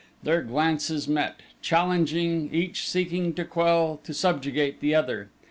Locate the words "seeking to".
2.89-3.45